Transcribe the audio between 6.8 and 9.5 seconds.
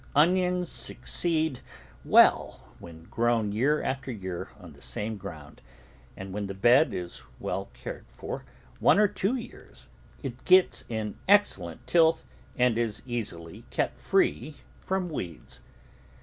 is well cared for one or two